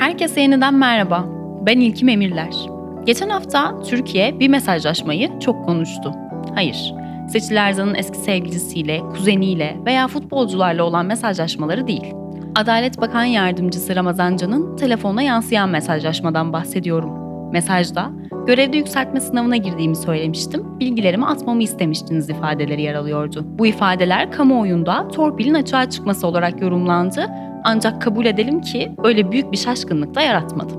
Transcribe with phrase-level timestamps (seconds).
[0.00, 1.24] Herkese yeniden merhaba.
[1.66, 2.54] Ben İlkim Emirler.
[3.06, 6.12] Geçen hafta Türkiye bir mesajlaşmayı çok konuştu.
[6.54, 6.94] Hayır,
[7.28, 12.14] Seçil Erzan'ın eski sevgilisiyle, kuzeniyle veya futbolcularla olan mesajlaşmaları değil.
[12.54, 17.10] Adalet Bakan Yardımcısı Ramazan Can'ın telefonuna yansıyan mesajlaşmadan bahsediyorum.
[17.52, 18.10] Mesajda,
[18.46, 23.44] görevde yükseltme sınavına girdiğimi söylemiştim, bilgilerimi atmamı istemiştiniz ifadeleri yer alıyordu.
[23.46, 29.56] Bu ifadeler kamuoyunda torpilin açığa çıkması olarak yorumlandı ancak kabul edelim ki öyle büyük bir
[29.56, 30.72] şaşkınlık da yaratmadı.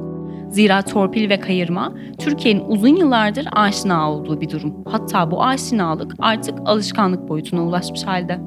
[0.49, 4.75] Zira torpil ve kayırma Türkiye'nin uzun yıllardır aşina olduğu bir durum.
[4.91, 8.39] Hatta bu aşinalık artık alışkanlık boyutuna ulaşmış halde.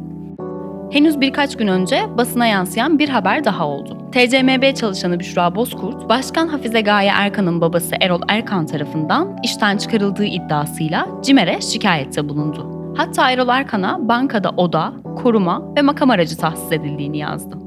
[0.90, 3.98] Henüz birkaç gün önce basına yansıyan bir haber daha oldu.
[4.12, 11.08] TCMB çalışanı Büşra Bozkurt, Başkan Hafize Gaye Erkan'ın babası Erol Erkan tarafından işten çıkarıldığı iddiasıyla
[11.22, 12.74] CİMER'e şikayette bulundu.
[12.96, 17.63] Hatta Erol Erkan'a bankada oda, koruma ve makam aracı tahsis edildiğini yazdı.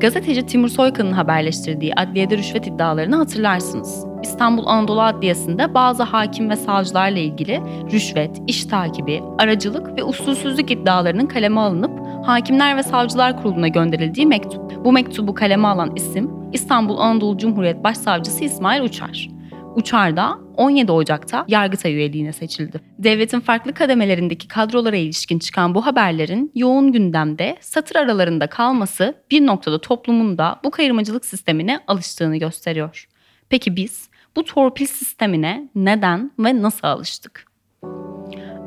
[0.00, 4.06] Gazeteci Timur Soykan'ın haberleştirdiği adliyede rüşvet iddialarını hatırlarsınız.
[4.22, 7.60] İstanbul Anadolu Adliyesi'nde bazı hakim ve savcılarla ilgili
[7.92, 14.84] rüşvet, iş takibi, aracılık ve usulsüzlük iddialarının kaleme alınıp Hakimler ve Savcılar Kurulu'na gönderildiği mektup.
[14.84, 19.33] Bu mektubu kaleme alan isim İstanbul Anadolu Cumhuriyet Başsavcısı İsmail Uçar.
[19.76, 22.80] Uçar da 17 Ocak'ta Yargıtay üyeliğine seçildi.
[22.98, 29.80] Devletin farklı kademelerindeki kadrolara ilişkin çıkan bu haberlerin yoğun gündemde satır aralarında kalması bir noktada
[29.80, 33.08] toplumun da bu kayırmacılık sistemine alıştığını gösteriyor.
[33.48, 37.46] Peki biz bu torpil sistemine neden ve nasıl alıştık?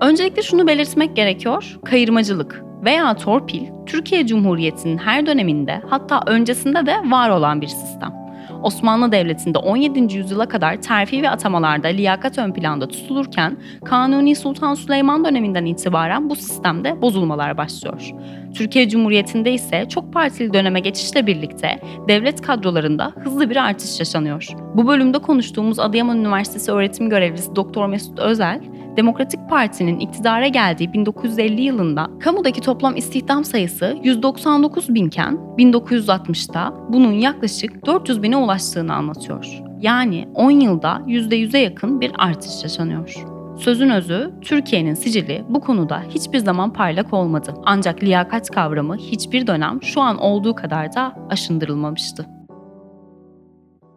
[0.01, 1.79] Öncelikle şunu belirtmek gerekiyor.
[1.85, 8.26] Kayırmacılık veya torpil Türkiye Cumhuriyeti'nin her döneminde hatta öncesinde de var olan bir sistem.
[8.63, 10.17] Osmanlı Devleti'nde 17.
[10.17, 16.35] yüzyıla kadar terfi ve atamalarda liyakat ön planda tutulurken Kanuni Sultan Süleyman döneminden itibaren bu
[16.35, 18.11] sistemde bozulmalar başlıyor.
[18.55, 24.47] Türkiye Cumhuriyeti'nde ise çok partili döneme geçişle birlikte devlet kadrolarında hızlı bir artış yaşanıyor.
[24.75, 28.61] Bu bölümde konuştuğumuz Adıyaman Üniversitesi öğretim görevlisi Doktor Mesut Özel,
[28.97, 37.85] Demokratik Parti'nin iktidara geldiği 1950 yılında kamudaki toplam istihdam sayısı 199 binken 1960'ta bunun yaklaşık
[37.85, 39.61] 400 bine ulaştığını anlatıyor.
[39.81, 43.25] Yani 10 yılda %100'e yakın bir artış yaşanıyor.
[43.57, 47.53] Sözün özü, Türkiye'nin sicili bu konuda hiçbir zaman parlak olmadı.
[47.65, 52.36] Ancak liyakat kavramı hiçbir dönem şu an olduğu kadar da aşındırılmamıştı.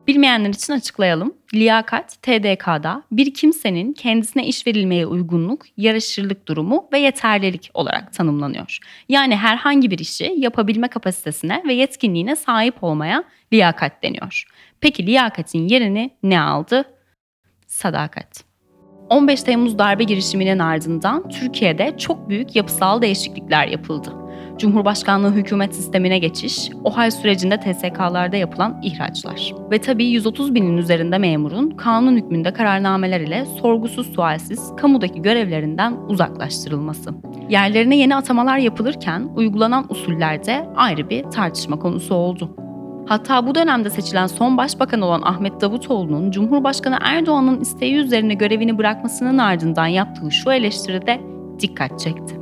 [0.07, 1.35] Bilmeyenler için açıklayalım.
[1.55, 8.79] Liyakat, TDK'da bir kimsenin kendisine iş verilmeye uygunluk, yaraşırlık durumu ve yeterlilik olarak tanımlanıyor.
[9.09, 14.45] Yani herhangi bir işi yapabilme kapasitesine ve yetkinliğine sahip olmaya liyakat deniyor.
[14.81, 16.85] Peki liyakatin yerini ne aldı?
[17.67, 18.45] Sadakat.
[19.11, 24.13] 15 Temmuz darbe girişiminin ardından Türkiye'de çok büyük yapısal değişiklikler yapıldı.
[24.61, 29.55] Cumhurbaşkanlığı hükümet sistemine geçiş, OHAL sürecinde TSK'larda yapılan ihraçlar.
[29.71, 37.11] Ve tabii 130 binin üzerinde memurun kanun hükmünde kararnameler ile sorgusuz sualsiz kamudaki görevlerinden uzaklaştırılması.
[37.49, 42.57] Yerlerine yeni atamalar yapılırken uygulanan usullerde ayrı bir tartışma konusu oldu.
[43.07, 49.39] Hatta bu dönemde seçilen son başbakan olan Ahmet Davutoğlu'nun Cumhurbaşkanı Erdoğan'ın isteği üzerine görevini bırakmasının
[49.39, 51.21] ardından yaptığı şu eleştiride
[51.61, 52.40] dikkat çekti.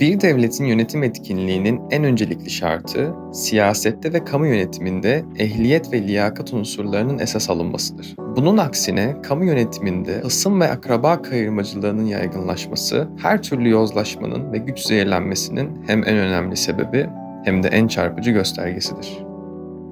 [0.00, 7.18] Bir devletin yönetim etkinliğinin en öncelikli şartı, siyasette ve kamu yönetiminde ehliyet ve liyakat unsurlarının
[7.18, 8.14] esas alınmasıdır.
[8.36, 15.70] Bunun aksine kamu yönetiminde ısım ve akraba kayırmacılığının yaygınlaşması, her türlü yozlaşmanın ve güç zehirlenmesinin
[15.86, 17.06] hem en önemli sebebi
[17.44, 19.18] hem de en çarpıcı göstergesidir.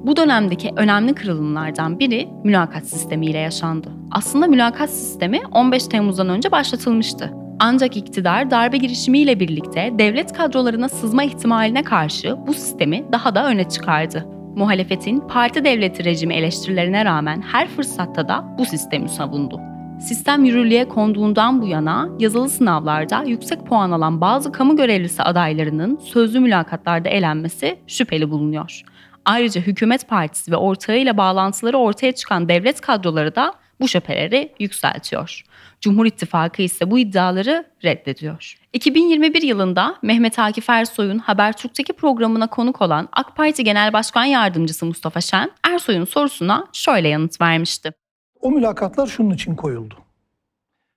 [0.06, 3.88] Bu dönemdeki önemli kırılımlardan biri mülakat sistemiyle yaşandı.
[4.10, 7.41] Aslında mülakat sistemi 15 Temmuz'dan önce başlatılmıştı.
[7.64, 13.68] Ancak iktidar darbe girişimiyle birlikte devlet kadrolarına sızma ihtimaline karşı bu sistemi daha da öne
[13.68, 14.26] çıkardı.
[14.56, 19.60] Muhalefetin parti devleti rejimi eleştirilerine rağmen her fırsatta da bu sistemi savundu.
[20.00, 26.40] Sistem yürürlüğe konduğundan bu yana yazılı sınavlarda yüksek puan alan bazı kamu görevlisi adaylarının sözlü
[26.40, 28.82] mülakatlarda elenmesi şüpheli bulunuyor.
[29.24, 35.44] Ayrıca hükümet partisi ve ortağıyla bağlantıları ortaya çıkan devlet kadroları da bu şüpheleri yükseltiyor.
[35.80, 38.58] Cumhur İttifakı ise bu iddiaları reddediyor.
[38.72, 45.20] 2021 yılında Mehmet Akif Ersoy'un Habertürk'teki programına konuk olan AK Parti Genel Başkan Yardımcısı Mustafa
[45.20, 47.92] Şen, Ersoy'un sorusuna şöyle yanıt vermişti.
[48.40, 49.94] O mülakatlar şunun için koyuldu.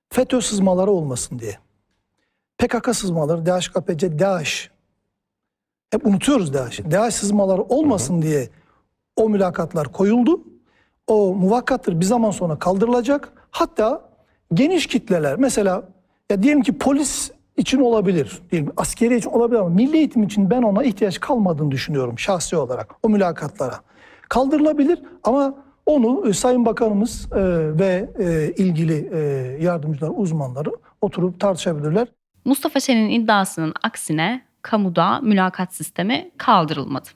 [0.09, 1.57] FETÖ sızmaları olmasın diye.
[2.57, 4.69] PKK sızmaları, DHKPC, DAEŞ.
[5.91, 6.79] Hep unutuyoruz DAEŞ.
[6.79, 8.49] DAEŞ sızmaları olmasın diye
[9.15, 10.54] o mülakatlar koyuldu.
[11.07, 13.33] O muvakkattır bir zaman sonra kaldırılacak.
[13.51, 14.09] Hatta
[14.53, 15.83] geniş kitleler mesela
[16.31, 20.61] ya diyelim ki polis için olabilir, diyelim askeri için olabilir ama milli eğitim için ben
[20.61, 23.79] ona ihtiyaç kalmadığını düşünüyorum şahsi olarak o mülakatlara.
[24.29, 27.37] Kaldırılabilir ama Onu e, Sayın Bakanımız e,
[27.79, 29.09] ve e, ilgili
[29.63, 32.07] yardımcılar, uzmanları oturup tartışabilirler.
[32.45, 37.09] Mustafa Şen'in iddiasının aksine kamuda mülakat sistemi kaldırılmadı.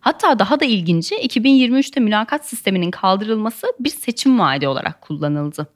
[0.00, 5.66] Hatta daha da ilginci 2023'te mülakat sisteminin kaldırılması bir seçim vaadi olarak kullanıldı.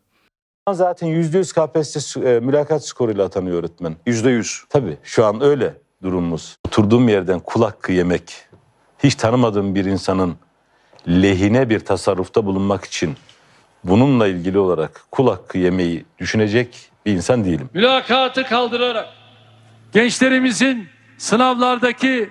[0.73, 3.97] Zaten %100 KPSS e, mülakat skoruyla atanıyor öğretmen.
[4.07, 4.65] %100.
[4.69, 6.57] Tabii şu an öyle durumumuz.
[6.67, 8.35] Oturduğum yerden kul hakkı yemek,
[9.05, 10.37] hiç tanımadığım bir insanın
[11.09, 13.17] lehine bir tasarrufta bulunmak için
[13.85, 17.71] bununla ilgili olarak kul hakkı yemeyi düşünecek bir insan değilim.
[17.75, 19.07] mülakatı kaldırarak
[19.93, 22.31] gençlerimizin sınavlardaki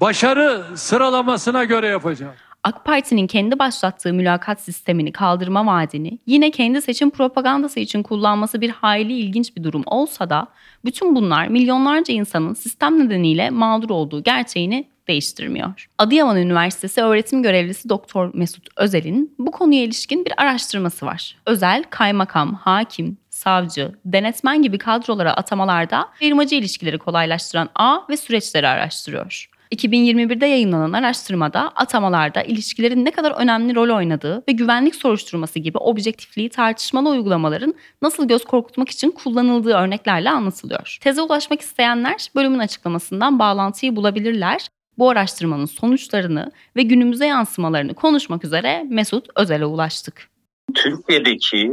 [0.00, 2.34] başarı sıralamasına göre yapacağım.
[2.64, 8.70] AK Parti'nin kendi başlattığı mülakat sistemini kaldırma vaadini yine kendi seçim propagandası için kullanması bir
[8.70, 10.46] hayli ilginç bir durum olsa da
[10.84, 15.88] bütün bunlar milyonlarca insanın sistem nedeniyle mağdur olduğu gerçeğini değiştirmiyor.
[15.98, 21.36] Adıyaman Üniversitesi öğretim görevlisi Doktor Mesut Özel'in bu konuya ilişkin bir araştırması var.
[21.46, 29.50] Özel, kaymakam, hakim, savcı, denetmen gibi kadrolara atamalarda firmacı ilişkileri kolaylaştıran ağ ve süreçleri araştırıyor.
[29.74, 36.48] 2021'de yayınlanan araştırmada atamalarda ilişkilerin ne kadar önemli rol oynadığı ve güvenlik soruşturması gibi objektifliği
[36.48, 40.98] tartışmalı uygulamaların nasıl göz korkutmak için kullanıldığı örneklerle anlatılıyor.
[41.00, 44.68] Teze ulaşmak isteyenler bölümün açıklamasından bağlantıyı bulabilirler.
[44.98, 50.30] Bu araştırmanın sonuçlarını ve günümüze yansımalarını konuşmak üzere Mesut Özel'e ulaştık.
[50.74, 51.72] Türkiye'deki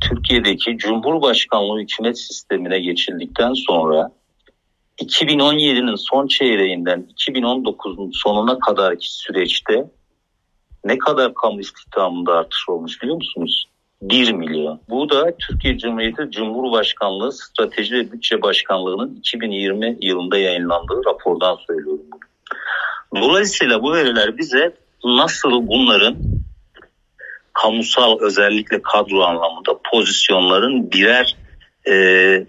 [0.00, 4.10] Türkiye'deki Cumhurbaşkanlığı hükümet sistemine geçildikten sonra
[4.98, 9.84] 2017'nin son çeyreğinden 2019'un sonuna kadarki süreçte
[10.84, 13.68] ne kadar kamu istihdamında artış olmuş biliyor musunuz?
[14.02, 14.80] 1 milyon.
[14.88, 22.06] Bu da Türkiye Cumhuriyeti Cumhurbaşkanlığı Strateji ve Bütçe Başkanlığı'nın 2020 yılında yayınlandığı rapordan söylüyorum.
[23.16, 24.74] Dolayısıyla bu veriler bize
[25.04, 26.16] nasıl bunların
[27.52, 31.36] kamusal özellikle kadro anlamında pozisyonların birer
[31.88, 31.94] e,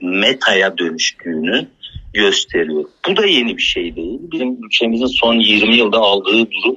[0.01, 1.67] metaya dönüştüğünü
[2.13, 2.85] gösteriyor.
[3.07, 4.19] Bu da yeni bir şey değil.
[4.21, 6.75] Bizim ülkemizin son 20 yılda aldığı durum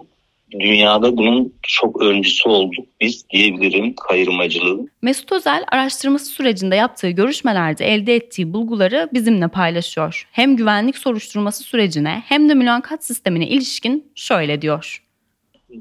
[0.60, 4.90] dünyada bunun çok öncüsü olduk biz diyebilirim kayırmacılığın.
[5.02, 10.28] Mesut Özel araştırması sürecinde yaptığı görüşmelerde elde ettiği bulguları bizimle paylaşıyor.
[10.32, 15.02] Hem güvenlik soruşturması sürecine hem de mülakat sistemine ilişkin şöyle diyor.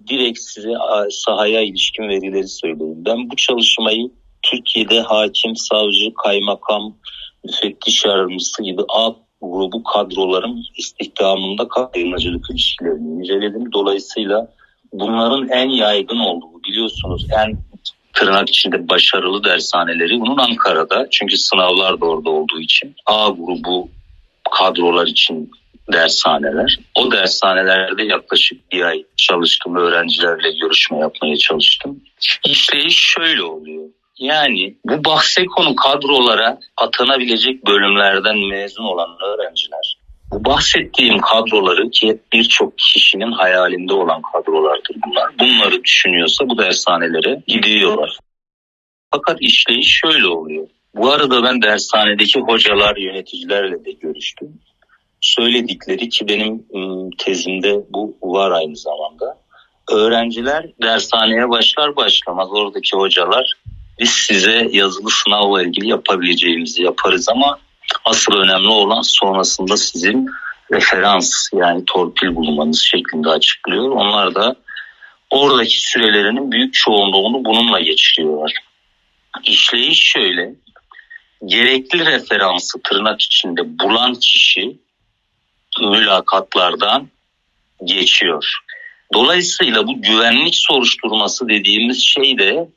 [0.09, 0.73] Direkt size
[1.09, 3.05] sahaya ilişkin verileri söyleyeyim.
[3.05, 4.11] Ben bu çalışmayı
[4.41, 6.97] Türkiye'de hakim, savcı, kaymakam,
[7.43, 13.71] müfettiş yardımcısı gibi A grubu kadroların istihdamında kayırmacılık ilişkilerini inceledim.
[13.71, 14.47] Dolayısıyla
[14.93, 17.57] bunların en yaygın olduğu biliyorsunuz en
[18.13, 21.07] tırnak içinde başarılı dershaneleri bunun Ankara'da.
[21.11, 23.89] Çünkü sınavlar da orada olduğu için A grubu
[24.51, 25.51] kadrolar için
[25.93, 26.79] dershaneler.
[26.95, 29.75] O dershanelerde yaklaşık bir ay çalıştım.
[29.75, 31.99] Öğrencilerle görüşme yapmaya çalıştım.
[32.45, 33.83] İşleyiş şöyle oluyor.
[34.21, 39.97] Yani bu bahse konu kadrolara atanabilecek bölümlerden mezun olan öğrenciler.
[40.31, 45.39] Bu bahsettiğim kadroları ki birçok kişinin hayalinde olan kadrolardır bunlar.
[45.39, 48.17] Bunları düşünüyorsa bu dershanelere gidiyorlar.
[49.11, 50.67] Fakat işleyiş şöyle oluyor.
[50.95, 54.59] Bu arada ben dershanedeki hocalar, yöneticilerle de görüştüm.
[55.21, 56.65] Söyledikleri ki benim
[57.17, 59.37] tezimde bu var aynı zamanda.
[59.91, 63.53] Öğrenciler dershaneye başlar başlamaz oradaki hocalar
[63.99, 67.59] biz size yazılı sınavla ilgili yapabileceğimizi yaparız ama
[68.05, 70.27] asıl önemli olan sonrasında sizin
[70.71, 73.89] referans yani torpil bulmanız şeklinde açıklıyor.
[73.89, 74.55] Onlar da
[75.29, 78.53] oradaki sürelerinin büyük çoğunluğunu bununla geçiriyorlar.
[79.43, 80.53] İşleyiş şöyle,
[81.45, 84.77] gerekli referansı tırnak içinde bulan kişi
[85.81, 87.07] mülakatlardan
[87.83, 88.57] geçiyor.
[89.13, 92.67] Dolayısıyla bu güvenlik soruşturması dediğimiz şey de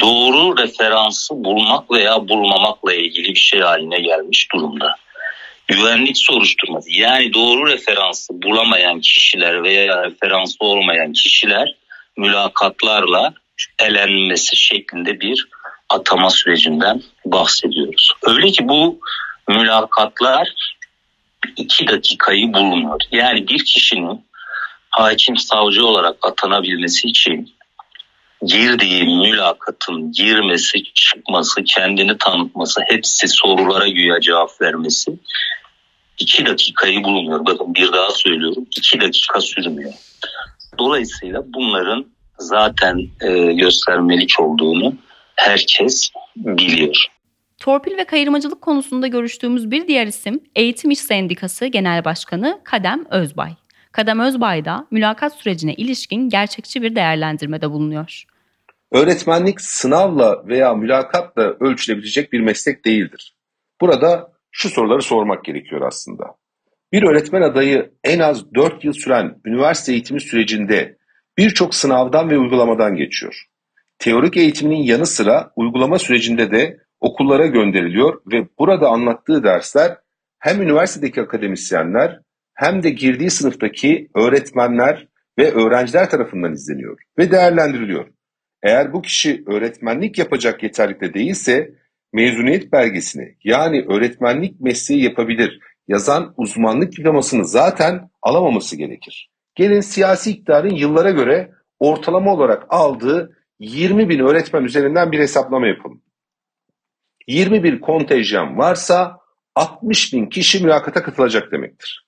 [0.00, 4.96] doğru referansı bulmak veya bulmamakla ilgili bir şey haline gelmiş durumda.
[5.68, 11.74] Güvenlik soruşturması yani doğru referansı bulamayan kişiler veya referansı olmayan kişiler
[12.16, 13.34] mülakatlarla
[13.78, 15.48] elenmesi şeklinde bir
[15.88, 18.12] atama sürecinden bahsediyoruz.
[18.22, 19.00] Öyle ki bu
[19.48, 20.48] mülakatlar
[21.56, 23.00] iki dakikayı bulmuyor.
[23.12, 24.24] Yani bir kişinin
[24.90, 27.54] hakim savcı olarak atanabilmesi için
[28.42, 35.12] girdiği mülakatın girmesi, çıkması, kendini tanıtması, hepsi sorulara güya cevap vermesi
[36.18, 37.46] iki dakikayı bulmuyor.
[37.46, 39.92] Bakın bir daha söylüyorum iki dakika sürmüyor.
[40.78, 42.06] Dolayısıyla bunların
[42.38, 44.94] zaten e, göstermelik olduğunu
[45.36, 46.96] herkes biliyor.
[47.58, 53.50] Torpil ve kayırmacılık konusunda görüştüğümüz bir diğer isim Eğitim İş Sendikası Genel Başkanı Kadem Özbay.
[53.94, 58.24] Kadem Özbay da mülakat sürecine ilişkin gerçekçi bir değerlendirmede bulunuyor.
[58.92, 63.36] Öğretmenlik sınavla veya mülakatla ölçülebilecek bir meslek değildir.
[63.80, 66.24] Burada şu soruları sormak gerekiyor aslında.
[66.92, 70.98] Bir öğretmen adayı en az 4 yıl süren üniversite eğitimi sürecinde
[71.38, 73.44] birçok sınavdan ve uygulamadan geçiyor.
[73.98, 79.96] Teorik eğitiminin yanı sıra uygulama sürecinde de okullara gönderiliyor ve burada anlattığı dersler
[80.38, 82.20] hem üniversitedeki akademisyenler
[82.54, 85.08] hem de girdiği sınıftaki öğretmenler
[85.38, 88.08] ve öğrenciler tarafından izleniyor ve değerlendiriliyor.
[88.62, 91.74] Eğer bu kişi öğretmenlik yapacak yeterlikte değilse
[92.12, 99.30] mezuniyet belgesini yani öğretmenlik mesleği yapabilir yazan uzmanlık diplomasını zaten alamaması gerekir.
[99.54, 106.02] Gelin siyasi iktidarın yıllara göre ortalama olarak aldığı 20 bin öğretmen üzerinden bir hesaplama yapalım.
[107.26, 109.18] 20 bin kontenjan varsa
[109.54, 112.06] 60 bin kişi mülakata katılacak demektir.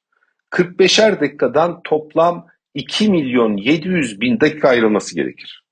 [0.51, 5.65] 45'er dakikadan toplam 2 milyon 700 bin dakika ayrılması gerekir.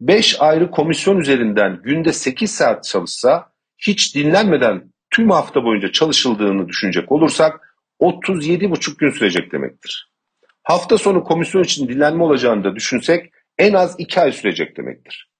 [0.00, 7.12] 5 ayrı komisyon üzerinden günde 8 saat çalışsa hiç dinlenmeden tüm hafta boyunca çalışıldığını düşünecek
[7.12, 10.10] olursak 37,5 gün sürecek demektir.
[10.62, 15.30] Hafta sonu komisyon için dinlenme olacağını da düşünsek en az 2 ay sürecek demektir.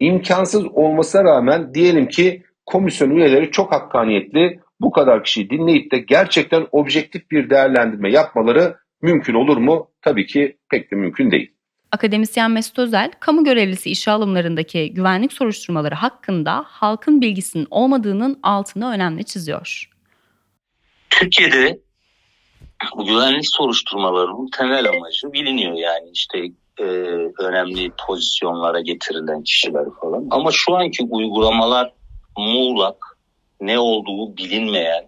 [0.00, 6.66] İmkansız olmasına rağmen diyelim ki komisyon üyeleri çok hakkaniyetli bu kadar kişiyi dinleyip de gerçekten
[6.72, 9.90] objektif bir değerlendirme yapmaları mümkün olur mu?
[10.02, 11.50] Tabii ki pek de mümkün değil.
[11.92, 19.24] Akademisyen Mesut Özel, kamu görevlisi işe alımlarındaki güvenlik soruşturmaları hakkında halkın bilgisinin olmadığının altını önemli
[19.24, 19.90] çiziyor.
[21.10, 21.78] Türkiye'de
[22.96, 26.38] bu güvenlik soruşturmalarının temel amacı biliniyor yani işte
[26.78, 26.84] e,
[27.38, 30.26] önemli pozisyonlara getirilen kişiler falan.
[30.30, 31.92] Ama şu anki uygulamalar
[32.38, 33.03] muğlak,
[33.60, 35.04] ne olduğu bilinmeyen,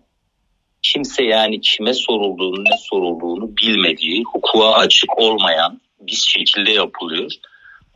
[0.83, 7.33] kimse yani kime sorulduğunu ne sorulduğunu bilmediği, hukuka açık olmayan bir şekilde yapılıyor.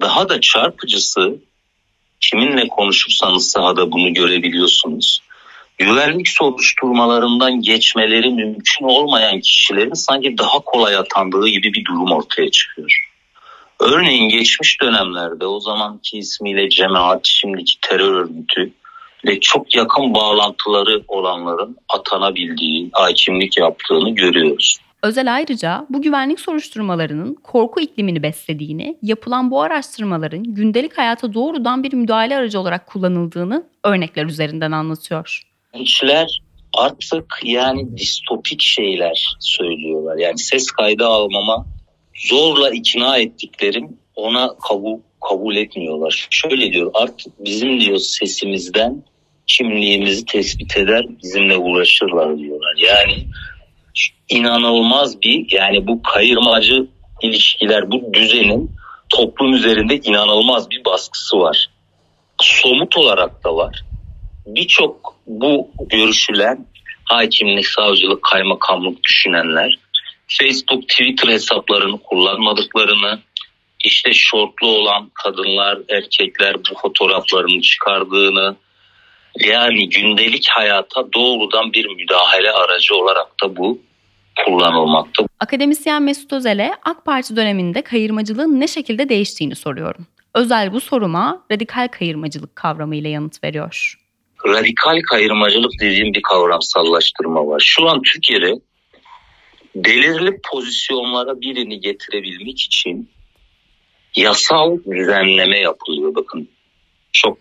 [0.01, 1.39] Daha da çarpıcısı
[2.21, 5.23] kiminle konuşursanız sahada bunu görebiliyorsunuz.
[5.79, 13.07] Güvenlik soruşturmalarından geçmeleri mümkün olmayan kişilerin sanki daha kolay atandığı gibi bir durum ortaya çıkıyor.
[13.81, 18.73] Örneğin geçmiş dönemlerde o zamanki ismiyle cemaat, şimdiki terör örgütü
[19.27, 24.79] ve çok yakın bağlantıları olanların atanabildiği, hakimlik yaptığını görüyoruz.
[25.03, 31.93] Özel ayrıca bu güvenlik soruşturmalarının korku iklimini beslediğini, yapılan bu araştırmaların gündelik hayata doğrudan bir
[31.93, 35.43] müdahale aracı olarak kullanıldığını örnekler üzerinden anlatıyor.
[35.75, 36.41] Gençler
[36.75, 40.17] artık yani distopik şeyler söylüyorlar.
[40.17, 41.67] Yani ses kaydı almama
[42.15, 44.99] zorla ikna ettiklerim ona kabul
[45.31, 46.29] kabul etmiyorlar.
[46.31, 49.03] Şöyle diyor artık bizim diyor sesimizden
[49.47, 52.75] kimliğimizi tespit eder bizimle uğraşırlar diyorlar.
[52.77, 53.27] Yani
[54.29, 56.87] inanılmaz bir yani bu kayırmacı
[57.23, 58.71] ilişkiler bu düzenin
[59.09, 61.71] toplum üzerinde inanılmaz bir baskısı var.
[62.43, 63.85] Somut olarak da var.
[64.47, 66.67] Birçok bu görüşülen
[67.05, 69.79] hakimlik, savcılık, kaymakamlık düşünenler
[70.39, 73.21] Facebook, Twitter hesaplarını kullanmadıklarını,
[73.85, 78.57] işte şortlu olan kadınlar, erkekler bu fotoğraflarını çıkardığını,
[79.39, 83.79] yani gündelik hayata doğrudan bir müdahale aracı olarak da bu
[84.45, 85.25] kullanılmakta.
[85.41, 90.07] Akademisyen Mesut Özel'e AK Parti döneminde kayırmacılığın ne şekilde değiştiğini soruyorum.
[90.35, 93.95] Özel bu soruma radikal kayırmacılık kavramıyla yanıt veriyor.
[94.47, 97.63] Radikal kayırmacılık dediğim bir kavramsallaştırma var.
[97.65, 98.55] Şu an Türkiye'de
[99.75, 103.11] belirli pozisyonlara birini getirebilmek için
[104.17, 106.15] yasal düzenleme yapılıyor.
[106.15, 106.49] Bakın
[107.13, 107.39] çok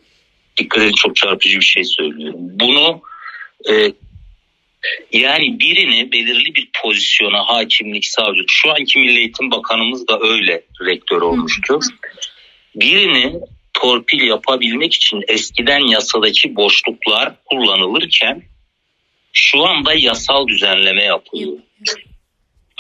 [0.58, 2.40] dikkat edin çok çarpıcı bir şey söylüyorum.
[2.40, 3.02] Bunu
[3.70, 3.94] e,
[5.12, 11.22] yani birini belirli bir pozisyona hakimlik, savcılık şu anki Milli Eğitim Bakanımız da öyle rektör
[11.22, 11.80] olmuştu.
[12.76, 13.40] Birini
[13.74, 18.44] torpil yapabilmek için eskiden yasadaki boşluklar kullanılırken
[19.34, 21.58] şu anda yasal düzenleme yapılıyor.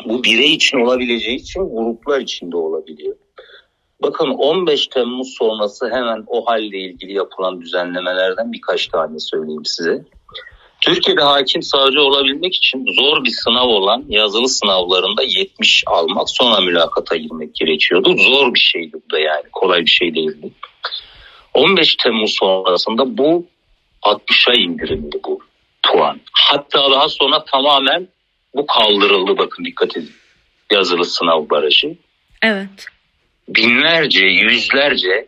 [0.05, 3.15] Bu birey için olabileceği için gruplar için de olabiliyor.
[4.01, 10.06] Bakın 15 Temmuz sonrası hemen o halle ilgili yapılan düzenlemelerden birkaç tane söyleyeyim size.
[10.82, 17.15] Türkiye'de hakim savcı olabilmek için zor bir sınav olan yazılı sınavlarında 70 almak sonra mülakata
[17.15, 18.18] girmek gerekiyordu.
[18.18, 20.51] Zor bir şeydi bu da yani kolay bir şey değildi.
[21.53, 23.46] 15 Temmuz sonrasında bu
[24.03, 25.39] 60'a indirildi bu
[25.84, 26.22] puan.
[26.34, 28.08] Hatta daha sonra tamamen
[28.56, 30.12] bu kaldırıldı bakın dikkat edin.
[30.72, 31.96] Yazılı sınav barajı.
[32.41, 32.86] Evet.
[33.56, 35.27] Binlerce, yüzlerce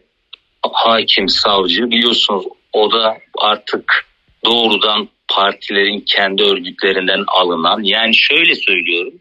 [0.73, 4.05] hakim, savcı biliyorsunuz o da artık
[4.45, 9.13] doğrudan partilerin kendi örgütlerinden alınan yani şöyle söylüyorum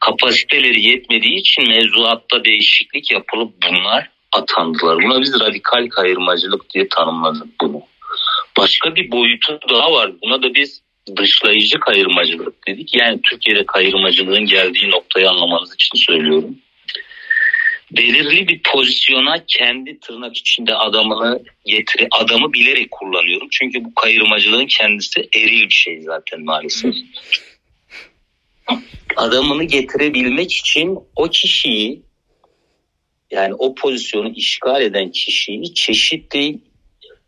[0.00, 5.02] kapasiteleri yetmediği için mevzuatta değişiklik yapılıp bunlar atandılar.
[5.02, 7.82] Buna biz radikal kayırmacılık diye tanımladık bunu.
[8.58, 10.12] Başka bir boyutu daha var.
[10.22, 10.82] Buna da biz
[11.16, 12.94] dışlayıcı kayırmacılık dedik.
[12.94, 16.58] Yani Türkiye'de kayırmacılığın geldiği noktayı anlamanız için söylüyorum.
[17.96, 23.48] Belirli bir pozisyona kendi tırnak içinde adamını getire, adamı bilerek kullanıyorum.
[23.50, 26.94] Çünkü bu kayırmacılığın kendisi eril bir şey zaten maalesef.
[29.16, 32.02] Adamını getirebilmek için o kişiyi
[33.30, 36.58] yani o pozisyonu işgal eden kişiyi çeşitli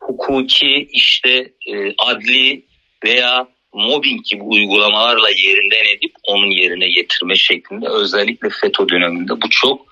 [0.00, 2.64] hukuki işte e, adli
[3.04, 9.92] veya mobbing gibi uygulamalarla yerinden edip onun yerine getirme şeklinde özellikle FETÖ döneminde bu çok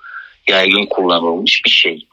[0.51, 2.07] yaygın kullanılmış bir şey.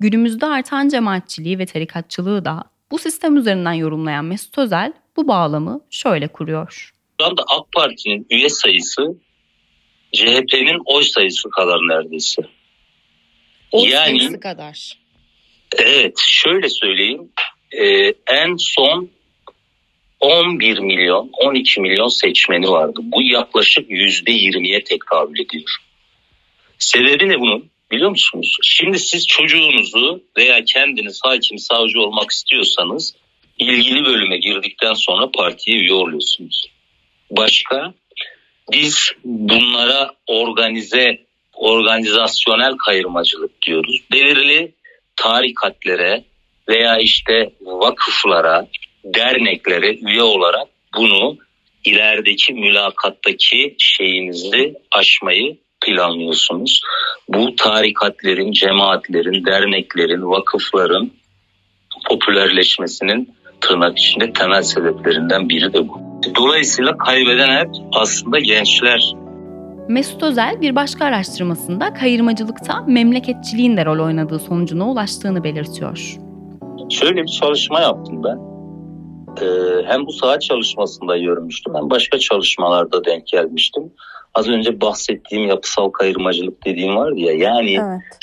[0.00, 6.28] Günümüzde artan cemaatçiliği ve tarikatçılığı da bu sistem üzerinden yorumlayan Mesut Özel bu bağlamı şöyle
[6.28, 6.92] kuruyor.
[7.20, 9.14] Şu anda AK Parti'nin üye sayısı
[10.12, 12.42] CHP'nin oy sayısı kadar neredeyse.
[13.72, 14.98] Yani- kadar.
[15.78, 17.32] Evet şöyle söyleyeyim
[17.72, 19.10] Ee, en son
[20.20, 23.00] 11 milyon 12 milyon seçmeni vardı.
[23.02, 25.76] Bu yaklaşık %20'ye tekabül ediyor.
[26.82, 28.56] Sebebi ne bunun biliyor musunuz?
[28.62, 33.14] Şimdi siz çocuğunuzu veya kendiniz hakim savcı olmak istiyorsanız
[33.58, 36.66] ilgili bölüme girdikten sonra partiye üye oluyorsunuz.
[37.30, 37.94] Başka
[38.72, 44.00] biz bunlara organize organizasyonel kayırmacılık diyoruz.
[44.12, 44.72] Belirli
[45.16, 46.24] tarikatlere
[46.68, 48.68] veya işte vakıflara,
[49.04, 51.38] derneklere üye olarak bunu
[51.84, 56.82] ilerideki mülakattaki şeyinizi aşmayı planlıyorsunuz.
[57.28, 61.10] Bu tarikatlerin, cemaatlerin, derneklerin, vakıfların
[62.08, 66.00] popülerleşmesinin tırnak içinde temel sebeplerinden biri de bu.
[66.36, 69.12] Dolayısıyla kaybeden hep aslında gençler
[69.88, 76.16] Mesut Özel bir başka araştırmasında kayırmacılıkta memleketçiliğin de rol oynadığı sonucuna ulaştığını belirtiyor.
[76.90, 78.38] Şöyle bir çalışma yaptım ben.
[79.44, 83.92] Ee, hem bu saat çalışmasında görmüştüm hem başka çalışmalarda denk gelmiştim.
[84.34, 87.78] Az önce bahsettiğim yapısal kayırmacılık dediğim vardı ya yani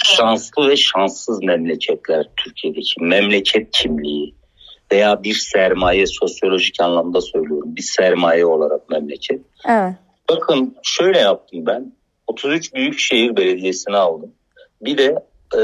[0.05, 4.35] şanslı ve şanssız memleketler Türkiye'deki memleket kimliği
[4.91, 9.41] veya bir sermaye sosyolojik anlamda söylüyorum bir sermaye olarak memleket.
[9.69, 9.93] Evet.
[10.29, 11.93] Bakın şöyle yaptım ben
[12.27, 14.31] 33 Büyükşehir Belediyesi'ni aldım.
[14.81, 15.15] Bir de
[15.57, 15.61] e,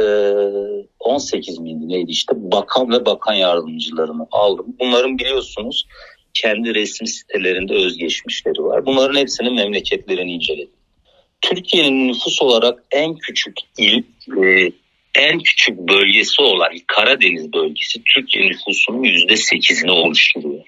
[1.00, 4.66] 18 miydi neydi işte bakan ve bakan yardımcılarını aldım.
[4.80, 5.88] Bunların biliyorsunuz
[6.36, 8.86] kendi resmi sitelerinde özgeçmişleri var.
[8.86, 10.70] Bunların hepsinin memleketlerini inceledim.
[11.42, 14.04] Türkiye'nin nüfus olarak en küçük il,
[14.44, 14.72] e,
[15.16, 20.64] en küçük bölgesi olan Karadeniz bölgesi Türkiye nüfusunun %8'ini oluşturuyor.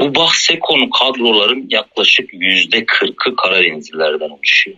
[0.00, 4.76] Bu bahse konu kadroların yaklaşık %40'ı Karadenizlilerden oluşuyor.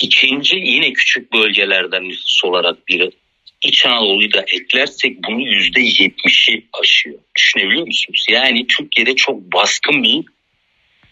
[0.00, 3.10] İkinci yine küçük bölgelerden nüfus olarak biri
[3.64, 7.18] İç Anadolu'yu da eklersek bunu %70'i aşıyor.
[7.36, 8.26] Düşünebiliyor musunuz?
[8.30, 10.24] Yani Türkiye'de çok baskın bir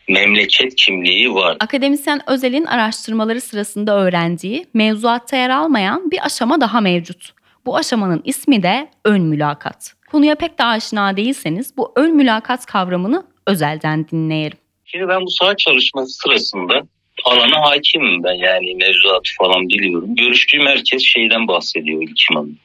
[0.08, 1.56] memleket kimliği var.
[1.60, 7.32] Akademisyen Özel'in araştırmaları sırasında öğrendiği, mevzuatta yer almayan bir aşama daha mevcut.
[7.66, 9.94] Bu aşamanın ismi de ön mülakat.
[10.10, 14.58] Konuya pek de aşina değilseniz bu ön mülakat kavramını Özel'den dinleyelim.
[14.84, 16.82] Şimdi ben bu saha çalışması sırasında
[17.24, 20.16] alana hakimim ben yani mevzuatı falan biliyorum.
[20.16, 22.58] Görüştüğüm herkes şeyden bahsediyor İlkim Hanım.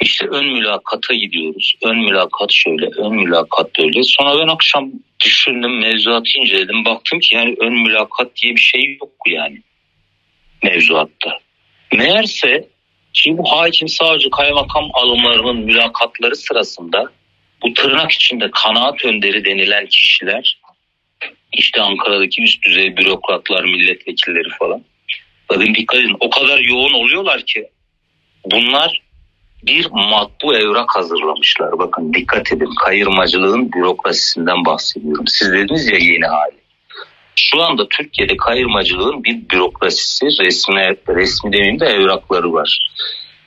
[0.00, 1.74] İşte ön mülakata gidiyoruz.
[1.82, 4.02] Ön mülakat şöyle, ön mülakat böyle.
[4.02, 4.90] Sonra ben akşam
[5.24, 6.84] düşündüm, mevzuatı inceledim.
[6.84, 9.62] Baktım ki yani ön mülakat diye bir şey yok yani
[10.62, 11.38] mevzuatta.
[11.92, 12.68] Meğerse
[13.12, 17.04] şimdi bu hakim, savcı, kaymakam alımlarının mülakatları sırasında
[17.62, 20.58] bu tırnak içinde kanaat önderi denilen kişiler
[21.52, 24.82] işte Ankara'daki üst düzey bürokratlar, milletvekilleri falan.
[25.50, 27.68] Bakın dikkat edin o kadar yoğun oluyorlar ki
[28.44, 29.02] bunlar
[29.62, 31.78] bir matbu evrak hazırlamışlar.
[31.78, 35.26] Bakın dikkat edin kayırmacılığın bürokrasisinden bahsediyorum.
[35.26, 36.58] Siz dediniz ya yeni hali.
[37.36, 42.88] Şu anda Türkiye'de kayırmacılığın bir bürokrasisi resmi, resmi demeyeyim de evrakları var.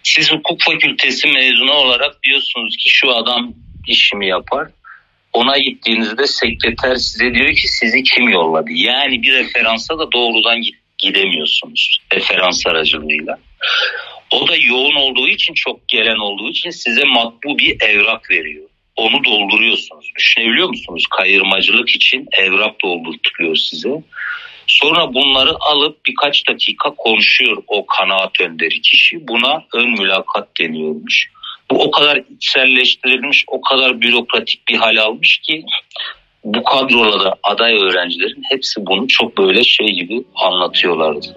[0.04, 3.54] Siz hukuk fakültesi mezunu olarak diyorsunuz ki şu adam
[3.88, 4.68] işimi yapar.
[5.34, 8.72] Ona gittiğinizde sekreter size diyor ki sizi kim yolladı?
[8.72, 10.62] Yani bir referansa da doğrudan
[10.98, 13.38] gidemiyorsunuz referans aracılığıyla.
[14.32, 18.66] O da yoğun olduğu için çok gelen olduğu için size matbu bir evrak veriyor.
[18.96, 20.12] Onu dolduruyorsunuz.
[20.18, 21.04] Düşünebiliyor musunuz?
[21.18, 24.04] Kayırmacılık için evrak doldurtuyor size.
[24.68, 29.28] Sonra bunları alıp birkaç dakika konuşuyor o kanaat önderi kişi.
[29.28, 31.30] Buna ön mülakat deniyormuş.
[31.72, 35.66] Bu o kadar içselleştirilmiş, o kadar bürokratik bir hal almış ki
[36.44, 41.28] bu kadroda aday öğrencilerin hepsi bunu çok böyle şey gibi anlatıyorlardı.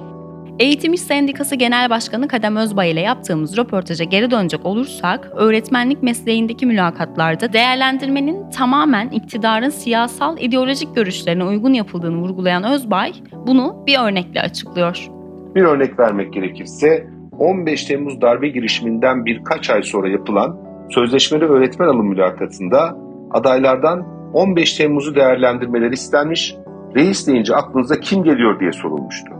[0.60, 6.66] Eğitim İş Sendikası Genel Başkanı Kadem Özbay ile yaptığımız röportaja geri dönecek olursak, öğretmenlik mesleğindeki
[6.66, 13.12] mülakatlarda değerlendirmenin tamamen iktidarın siyasal ideolojik görüşlerine uygun yapıldığını vurgulayan Özbay,
[13.46, 15.08] bunu bir örnekle açıklıyor.
[15.54, 20.56] Bir örnek vermek gerekirse 15 Temmuz darbe girişiminden birkaç ay sonra yapılan
[20.90, 22.96] sözleşmeli öğretmen alım mülakatında
[23.30, 26.56] adaylardan 15 Temmuz'u değerlendirmeleri istenmiş,
[26.94, 29.30] reis deyince aklınıza kim geliyor diye sorulmuştu.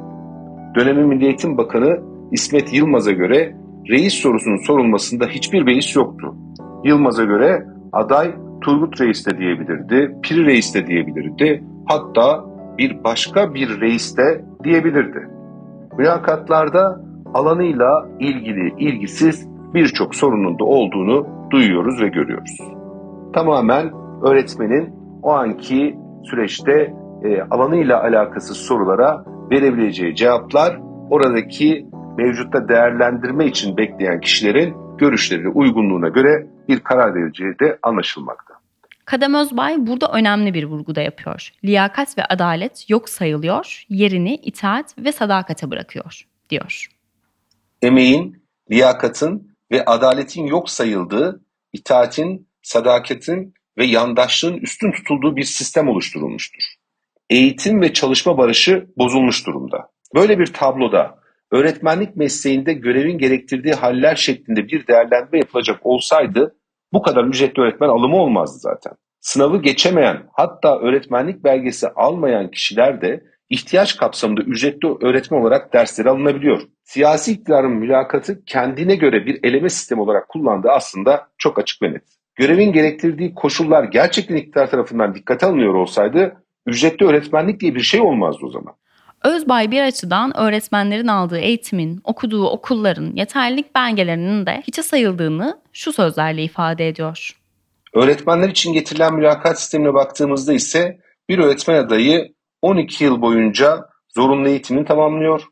[0.74, 2.00] Dönemin Milli Eğitim Bakanı
[2.32, 3.56] İsmet Yılmaz'a göre
[3.90, 6.34] reis sorusunun sorulmasında hiçbir beis yoktu.
[6.84, 12.44] Yılmaz'a göre aday Turgut Reis de diyebilirdi, Piri Reis de diyebilirdi, hatta
[12.78, 15.28] bir başka bir reis de diyebilirdi.
[15.98, 17.03] Mülakatlarda
[17.34, 22.58] alanıyla ilgili, ilgisiz birçok sorunun da olduğunu duyuyoruz ve görüyoruz.
[23.32, 23.92] Tamamen
[24.22, 26.94] öğretmenin o anki süreçte
[27.24, 30.78] e, alanıyla alakasız sorulara verebileceği cevaplar
[31.10, 38.54] oradaki mevcutta değerlendirme için bekleyen kişilerin görüşleri uygunluğuna göre bir karar vereceği de anlaşılmakta.
[39.04, 41.52] Kadem Özbay burada önemli bir vurguda yapıyor.
[41.64, 46.93] Liyakat ve adalet yok sayılıyor, yerini itaat ve sadakate bırakıyor, diyor.
[47.84, 56.62] Emeğin, liyakatın ve adaletin yok sayıldığı, itaatin, sadakatin ve yandaşlığın üstün tutulduğu bir sistem oluşturulmuştur.
[57.30, 59.90] Eğitim ve çalışma barışı bozulmuş durumda.
[60.14, 61.18] Böyle bir tabloda
[61.52, 66.56] öğretmenlik mesleğinde görevin gerektirdiği haller şeklinde bir değerlendirme yapılacak olsaydı
[66.92, 68.92] bu kadar ücretli öğretmen alımı olmazdı zaten.
[69.20, 76.62] Sınavı geçemeyen hatta öğretmenlik belgesi almayan kişiler de ihtiyaç kapsamında ücretli öğretmen olarak dersleri alınabiliyor.
[76.84, 82.04] Siyasi iktidarın mülakatı kendine göre bir eleme sistemi olarak kullandığı aslında çok açık ve net.
[82.34, 88.46] Görevin gerektirdiği koşullar gerçekten iktidar tarafından dikkate alınıyor olsaydı ücretli öğretmenlik diye bir şey olmazdı
[88.46, 88.74] o zaman.
[89.24, 96.42] Özbay bir açıdan öğretmenlerin aldığı eğitimin, okuduğu okulların yeterlilik belgelerinin de hiçe sayıldığını şu sözlerle
[96.42, 97.30] ifade ediyor.
[97.94, 104.84] Öğretmenler için getirilen mülakat sistemine baktığımızda ise bir öğretmen adayı 12 yıl boyunca zorunlu eğitimini
[104.84, 105.42] tamamlıyor,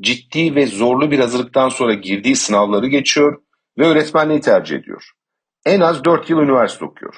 [0.00, 3.42] ciddi ve zorlu bir hazırlıktan sonra girdiği sınavları geçiyor
[3.78, 5.10] ve öğretmenliği tercih ediyor.
[5.66, 7.14] En az 4 yıl üniversite okuyor.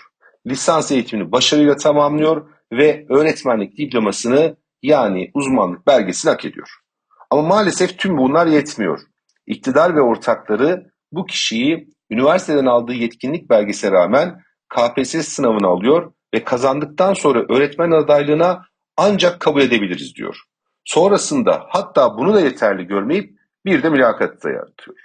[0.46, 6.68] Lisans eğitimini başarıyla tamamlıyor ve öğretmenlik diplomasını yani uzmanlık belgesini hak ediyor.
[7.30, 9.00] Ama maalesef tüm bunlar yetmiyor.
[9.46, 17.14] İktidar ve ortakları bu kişiyi üniversiteden aldığı yetkinlik belgesine rağmen KPSS sınavını alıyor ve kazandıktan
[17.14, 18.64] sonra öğretmen adaylığına
[18.96, 20.36] ancak kabul edebiliriz diyor.
[20.84, 24.96] Sonrasında hatta bunu da yeterli görmeyip bir de mülakat yaratıyor.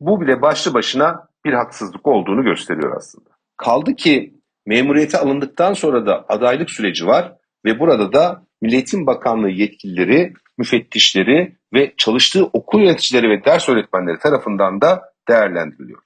[0.00, 3.30] Bu bile başlı başına bir haksızlık olduğunu gösteriyor aslında.
[3.56, 4.34] Kaldı ki
[4.66, 7.32] memuriyete alındıktan sonra da adaylık süreci var
[7.64, 14.18] ve burada da Milli Eğitim Bakanlığı yetkilileri, müfettişleri ve çalıştığı okul yöneticileri ve ders öğretmenleri
[14.18, 16.02] tarafından da değerlendiriliyor.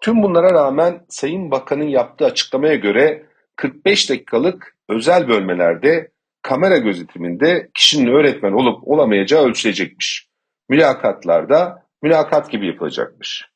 [0.00, 6.10] Tüm bunlara rağmen Sayın Bakan'ın yaptığı açıklamaya göre 45 dakikalık özel bölmelerde
[6.44, 10.28] kamera gözetiminde kişinin öğretmen olup olamayacağı ölçülecekmiş.
[10.68, 13.48] Mülakatlarda mülakat gibi yapılacakmış.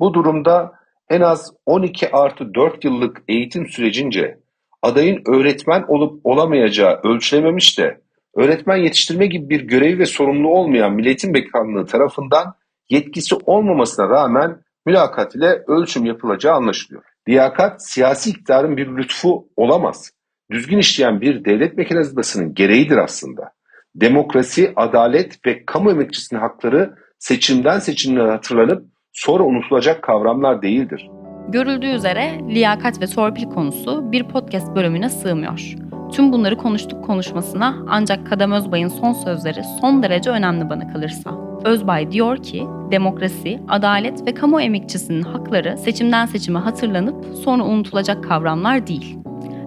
[0.00, 0.72] Bu durumda
[1.10, 4.38] en az 12 artı 4 yıllık eğitim sürecince
[4.82, 8.00] adayın öğretmen olup olamayacağı ölçülememiş de
[8.36, 12.54] öğretmen yetiştirme gibi bir görevi ve sorumluluğu olmayan Milletin Bakanlığı tarafından
[12.90, 17.02] yetkisi olmamasına rağmen mülakat ile ölçüm yapılacağı anlaşılıyor.
[17.28, 20.13] Liyakat siyasi iktidarın bir lütfu olamaz.
[20.50, 23.52] Düzgün işleyen bir devlet mekanizmasının gereğidir aslında.
[23.94, 31.08] Demokrasi, adalet ve kamu emekçisinin hakları seçimden seçimlere hatırlanıp sonra unutulacak kavramlar değildir.
[31.48, 35.74] Görüldüğü üzere liyakat ve torpil konusu bir podcast bölümüne sığmıyor.
[36.12, 41.30] Tüm bunları konuştuk konuşmasına ancak Kadem Özbay'ın son sözleri son derece önemli bana kalırsa.
[41.64, 48.86] Özbay diyor ki demokrasi, adalet ve kamu emekçisinin hakları seçimden seçime hatırlanıp sonra unutulacak kavramlar
[48.86, 49.18] değil.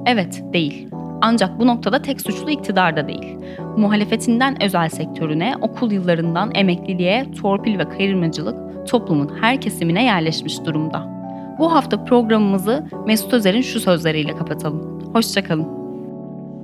[0.07, 0.87] Evet, değil.
[1.21, 3.37] Ancak bu noktada tek suçlu iktidar da değil.
[3.77, 11.17] Muhalefetinden özel sektörüne, okul yıllarından emekliliğe, torpil ve kayırmacılık toplumun her kesimine yerleşmiş durumda.
[11.59, 15.01] Bu hafta programımızı Mesut Özer'in şu sözleriyle kapatalım.
[15.13, 15.67] Hoşçakalın.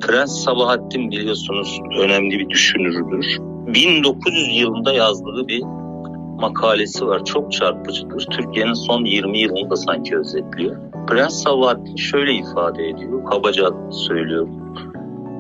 [0.02, 3.38] Prens Sabahattin biliyorsunuz önemli bir düşünürdür.
[3.68, 5.62] 1900 yılında yazdığı bir
[6.42, 7.26] makalesi var.
[7.26, 8.28] Çok çarpıcıdır.
[8.32, 10.93] Türkiye'nin son 20 yılını da sanki özetliyor.
[11.08, 13.26] Prens Sabahattin şöyle ifade ediyor.
[13.26, 14.76] Kabaca söylüyorum.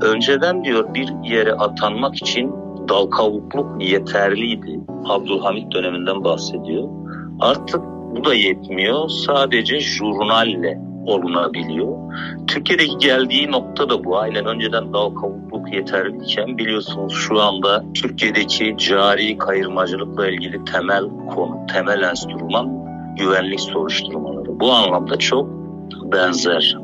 [0.02, 2.52] Önceden diyor bir yere atanmak için
[2.90, 3.10] dal
[3.80, 4.80] yeterliydi.
[5.06, 6.90] Abdülhamit döneminden bahsediyor.
[7.40, 7.82] Artık
[8.16, 9.10] bu da yetmiyor.
[9.10, 11.98] Sadece jurnalle olunabiliyor.
[12.48, 14.18] Türkiye'deki geldiği nokta da bu.
[14.18, 21.04] Ailen önceden dal kavukluk yeterliyken biliyorsunuz şu anda Türkiye'deki cari kayırmacılıkla ilgili temel
[21.36, 22.70] konu, temel enstrüman
[23.20, 24.43] güvenlik soruşturmaları.
[24.60, 25.48] Bu anlamda çok
[26.12, 26.83] benzer